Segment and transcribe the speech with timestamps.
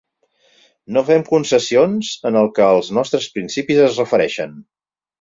[0.97, 4.61] No fem concessions en el que als nostres principis es refereixen.